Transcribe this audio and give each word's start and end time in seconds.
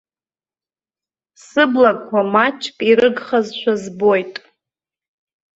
Сыблақәа 1.45 2.21
маҷк 2.33 2.77
ирыгхазшәа 2.89 3.73
збоит. 3.81 4.33